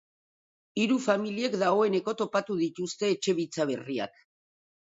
[0.83, 4.21] Hiru familiek dagoeneko topatu dituzte etxe bitza berriak.